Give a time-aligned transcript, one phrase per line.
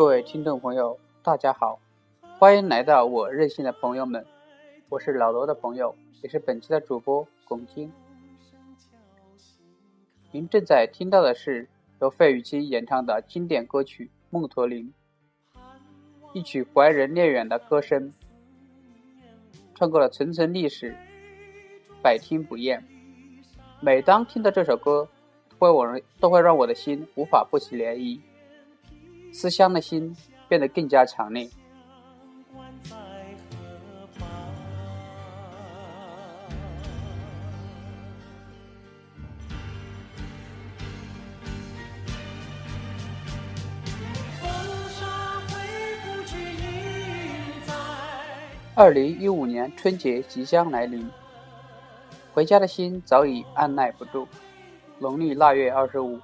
[0.00, 1.78] 各位听众朋友，大家好，
[2.38, 4.24] 欢迎来到我任性的朋友们，
[4.88, 7.92] 我是老罗的朋友，也是本期的主播龚金。
[10.32, 11.68] 您正在听到的是
[12.00, 14.90] 由费玉清演唱的经典歌曲《梦驼铃》，
[16.32, 18.14] 一曲怀人念远的歌声，
[19.74, 20.96] 穿过了层层历史，
[22.02, 22.82] 百听不厌。
[23.82, 25.06] 每当听到这首歌，
[25.58, 28.18] 会我都会让我的心无法不起涟漪。
[29.32, 30.16] 思乡的心
[30.48, 31.48] 变得更加强烈。
[48.76, 51.10] 二零一五年春节即将来临，
[52.32, 54.26] 回家的心早已按耐不住。
[54.98, 56.18] 农历腊月二十五，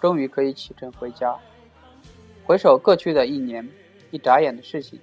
[0.00, 1.38] 终于可以启程回家。
[2.50, 3.64] 回首过去的一年，
[4.10, 4.98] 一眨眼的事情。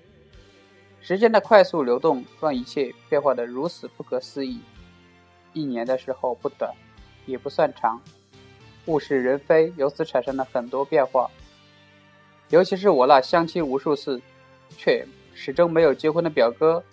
[0.99, 4.59] 时间的快速流动，让一切变化的如此不可思议。
[5.53, 6.69] 一年的时候不短，
[7.25, 8.01] 也不算长，
[8.87, 11.31] 物是人非，由此产生了很多变化。
[12.49, 14.21] 尤其是我那相亲无数次，
[14.75, 16.83] 却始终没有结婚的表哥，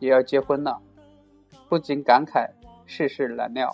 [0.00, 0.82] 也要结婚了，
[1.68, 2.50] 不禁感慨
[2.86, 3.72] 世事难料。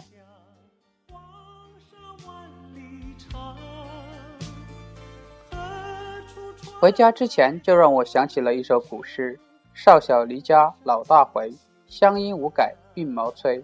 [6.82, 9.38] 回家之前，就让我想起了一首古诗
[9.72, 11.54] ：“少小离家老大回，
[11.86, 13.62] 乡音无改鬓毛衰。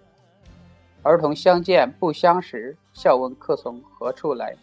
[1.03, 4.55] 儿童相见不相识，笑问客从何处来。”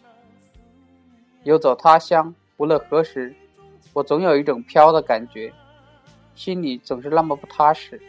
[1.45, 3.31] 游走他乡，无论何时，
[3.93, 5.53] 我总有一种飘的感觉，
[6.33, 8.01] 心里总是那么不踏实。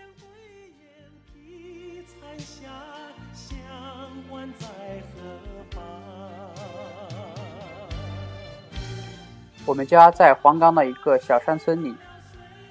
[9.69, 11.95] 我们家在黄冈的一个小山村里，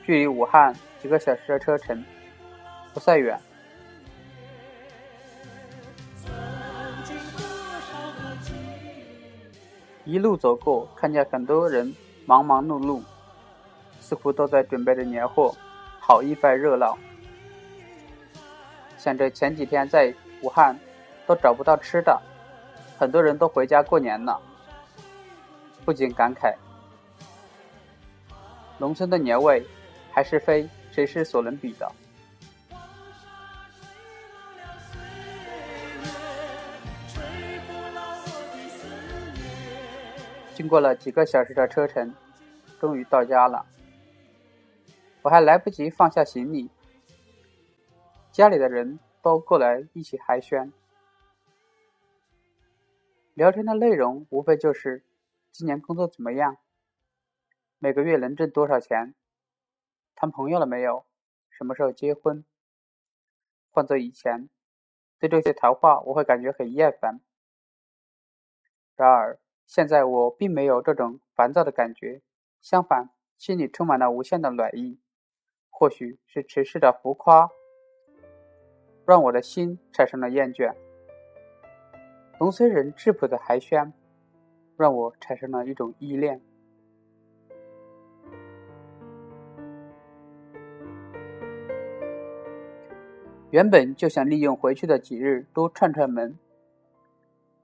[0.03, 2.03] 距离武汉几个小时的车程，
[2.91, 3.39] 不算远。
[10.05, 13.03] 一路走过，看见很多人忙忙碌碌，
[13.99, 15.55] 似乎都在准备着年货，
[15.99, 16.97] 好一番热闹。
[18.97, 20.75] 想着前几天在武汉
[21.27, 22.19] 都找不到吃的，
[22.97, 24.41] 很多人都回家过年了，
[25.85, 26.55] 不禁感慨。
[28.79, 29.65] 农村的年味，
[30.11, 31.91] 还是非谁是所能比的。
[40.53, 42.13] 经过了几个小时的车程，
[42.79, 43.65] 终于到家了。
[45.21, 46.69] 我还来不及放下行李，
[48.31, 50.71] 家里的人都过来一起寒暄。
[53.33, 55.03] 聊天的内容无非就是
[55.51, 56.57] 今年工作怎么样。
[57.79, 59.13] 每个月能挣多少钱？
[60.15, 61.05] 谈朋友了没有？
[61.51, 62.43] 什么时候结婚？
[63.69, 64.49] 换做以前，
[65.19, 67.21] 对这些谈话我会感觉很厌烦。
[68.95, 72.23] 然而现在我并没有这种烦躁的感觉，
[72.61, 74.99] 相反，心里充满了无限的暖意。
[75.69, 77.51] 或许是城市的浮夸，
[79.05, 80.73] 让我的心产生了厌倦；
[82.39, 83.93] 农村人质朴的寒暄，
[84.75, 86.41] 让我产生了一种依恋。
[93.49, 96.37] 原本就想利用回去的几日多串串门。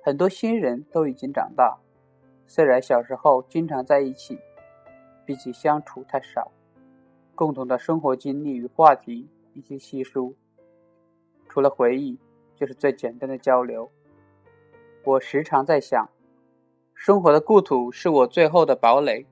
[0.01, 1.77] 很多新人都已经长大，
[2.47, 4.39] 虽然小时候经常在一起，
[5.25, 6.51] 毕竟相处太少，
[7.35, 10.35] 共同的生活经历与话题已经稀疏，
[11.49, 12.17] 除了回忆，
[12.55, 13.91] 就是最简单的交流。
[15.03, 16.09] 我时常在想，
[16.93, 19.25] 生活的故土是我最后的堡垒，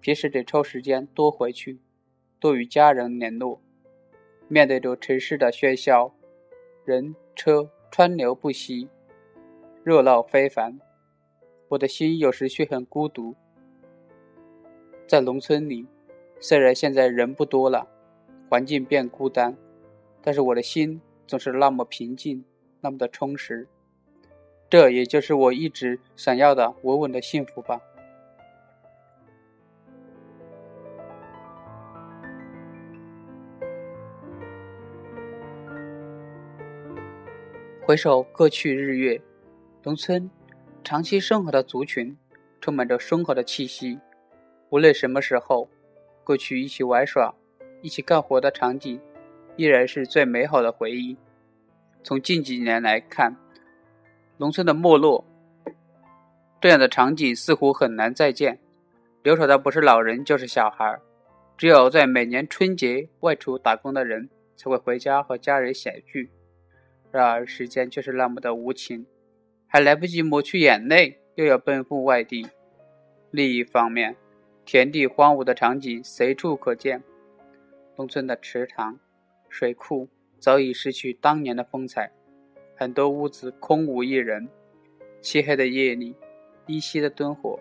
[0.00, 1.80] 平时得抽时间多回去，
[2.40, 3.60] 多与家人联络。
[4.48, 6.14] 面对着城市的喧嚣，
[6.84, 8.88] 人车川流不息，
[9.82, 10.78] 热闹非凡，
[11.68, 13.34] 我的心有时却很孤独。
[15.06, 15.86] 在农村里，
[16.38, 17.88] 虽然现在人不多了，
[18.48, 19.56] 环境变孤单，
[20.22, 22.44] 但是我的心总是那么平静，
[22.80, 23.66] 那么的充实。
[24.70, 27.80] 这也就是我一直想要的稳稳的幸福吧。
[37.96, 39.18] 回首过去日月，
[39.82, 40.30] 农村
[40.84, 42.14] 长期生活的族群，
[42.60, 43.98] 充满着生活的气息。
[44.68, 45.66] 无论什么时候，
[46.22, 47.34] 过去一起玩耍、
[47.80, 49.00] 一起干活的场景，
[49.56, 51.16] 依然是最美好的回忆。
[52.02, 53.34] 从近几年来看，
[54.36, 55.24] 农村的没落，
[56.60, 58.58] 这样的场景似乎很难再见。
[59.22, 61.00] 留守的不是老人就是小孩，
[61.56, 66.30] 只有在每年春节外出打工的人才会回家和家人小聚。
[67.16, 69.06] 然而时间却是那么的无情，
[69.66, 72.46] 还来不及抹去眼泪，又要奔赴外地。
[73.30, 74.14] 另一方面，
[74.66, 77.02] 田地荒芜的场景随处可见，
[77.96, 79.00] 农村的池塘、
[79.48, 82.12] 水库早已失去当年的风采，
[82.76, 84.46] 很多屋子空无一人。
[85.22, 86.14] 漆黑的夜里，
[86.66, 87.58] 依稀的灯火。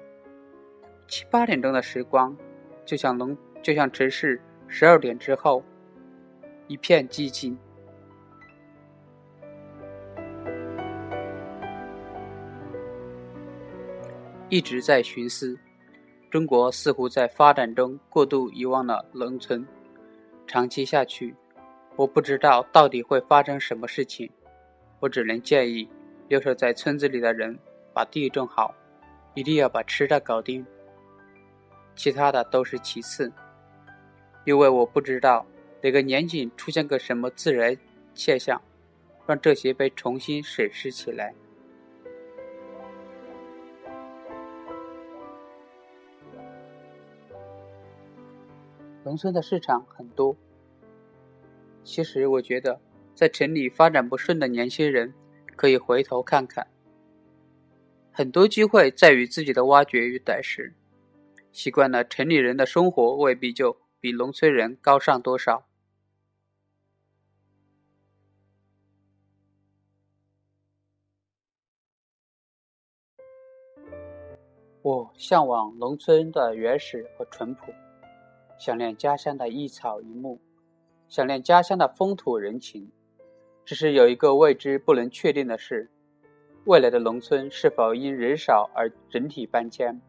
[1.07, 2.35] 七八点钟的时光，
[2.83, 5.63] 就像农，就像城市十二点之后，
[6.67, 7.57] 一片寂静。
[14.49, 15.57] 一直在寻思，
[16.29, 19.65] 中国似乎在发展中过度遗忘了农村。
[20.45, 21.35] 长期下去，
[21.95, 24.29] 我不知道到底会发生什么事情。
[24.99, 25.87] 我只能建议。
[26.27, 27.55] 留守在村子里的人，
[27.93, 28.73] 把地种好，
[29.35, 30.65] 一定要把吃的搞定，
[31.95, 33.31] 其他的都是其次。
[34.43, 35.45] 因为我不知道
[35.83, 37.77] 哪个年景出现个什么自然
[38.15, 38.59] 现象，
[39.27, 41.31] 让这些被重新审视起来。
[49.05, 50.35] 农村的市场很多，
[51.83, 52.81] 其实我觉得，
[53.13, 55.13] 在城里发展不顺的年轻人。
[55.55, 56.67] 可以回头看看，
[58.11, 60.73] 很多机会在于自己的挖掘与逮食。
[61.53, 65.65] 习惯了城里人的生活，未必就比农村人高尚多少。
[74.81, 77.73] 我向往农村的原始和淳朴，
[78.57, 80.39] 想念家乡的一草一木，
[81.07, 82.89] 想念家乡的风土人情。
[83.65, 85.89] 只是有一个未知、不能确定的事：
[86.65, 89.99] 未来的农村是否因人少而整体搬迁？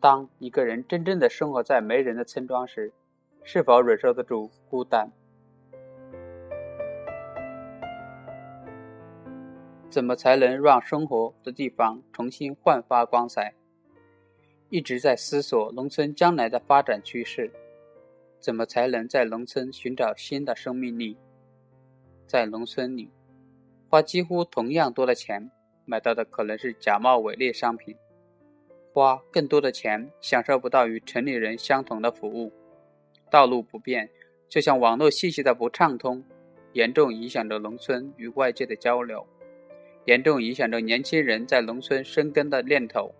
[0.00, 2.92] 当一个人真正的生活在没人的村庄时，
[3.44, 5.10] 是否忍受得住孤单？
[9.88, 13.54] 怎么才能让生活的地方重新焕发光彩？
[14.70, 17.52] 一直在思索农村将来的发展趋势，
[18.42, 21.16] 怎么才能在农村寻找新的生命力？
[22.26, 23.08] 在农村里，
[23.88, 25.48] 花几乎同样多的钱，
[25.84, 27.94] 买到的可能是假冒伪劣商品；
[28.92, 32.52] 花更多的钱，享受不到与城里人相同的服务。
[33.30, 34.10] 道路不便，
[34.48, 36.24] 就像网络信息的不畅通，
[36.72, 39.24] 严重影响着农村与外界的交流，
[40.06, 43.14] 严重影响着年轻人在农村生根的念头。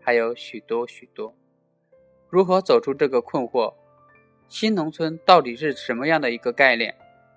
[0.00, 1.34] 还有许多许多。
[2.30, 3.74] 如何走出这个困惑？
[4.48, 6.94] 新农村到底是什么样的一个概念？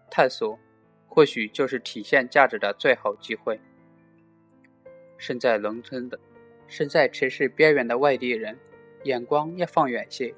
[0.09, 0.59] 探索。
[1.11, 3.59] 或许就是体现价值的最好机会。
[5.17, 6.17] 身在农村的、
[6.67, 8.57] 身在城市边缘的外地人，
[9.03, 10.33] 眼光要放远些，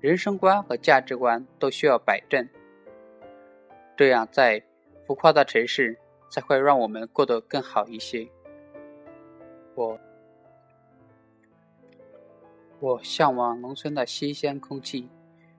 [0.00, 2.48] 人生观和价值观都需要摆正。
[3.96, 4.62] 这样，在
[5.04, 5.98] 浮夸的城市
[6.30, 8.28] 才会让我们过得更好一些。
[9.74, 9.98] 我，
[12.78, 15.08] 我向往农村的新鲜空气，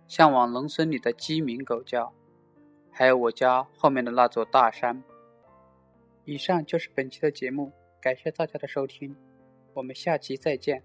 [0.08, 2.14] 向往农村里的鸡鸣狗叫。
[2.92, 5.04] 还有我家后面的那座大山。
[6.26, 9.16] 以上就是本期的节目，感谢大家的收听，
[9.74, 10.84] 我们下期再见。